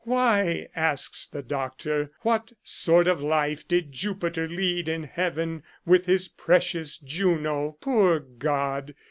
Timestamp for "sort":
2.63-3.07